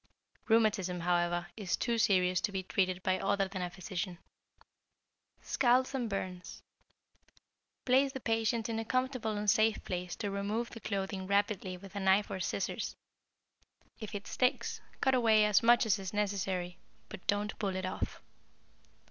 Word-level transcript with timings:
Rheumatism, 0.47 1.01
however, 1.01 1.45
is 1.55 1.77
too 1.77 1.99
serious 1.99 2.41
to 2.41 2.51
be 2.51 2.63
treated 2.63 3.03
by 3.03 3.19
other 3.19 3.47
than 3.47 3.61
a 3.61 3.69
physician. 3.69 4.17
Scalds 5.43 5.93
and 5.93 6.09
Burns 6.09 6.63
Place 7.85 8.11
the 8.11 8.19
patient 8.19 8.67
in 8.67 8.79
a 8.79 8.83
comfortable 8.83 9.37
and 9.37 9.47
safe 9.47 9.83
place 9.83 10.17
and 10.23 10.33
remove 10.33 10.71
the 10.71 10.79
clothing 10.79 11.27
rapidly 11.27 11.77
with 11.77 11.95
a 11.95 11.99
knife 11.99 12.31
or 12.31 12.39
scissors. 12.39 12.95
If 13.99 14.15
it 14.15 14.25
sticks, 14.25 14.81
cut 15.01 15.13
away 15.13 15.45
as 15.45 15.61
much 15.61 15.85
as 15.85 15.99
is 15.99 16.15
necessary, 16.15 16.79
but 17.07 17.27
don't 17.27 17.59
pull 17.59 17.75
it 17.75 17.85
off. 17.85 18.23